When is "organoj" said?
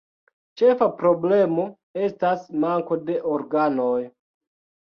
3.37-3.97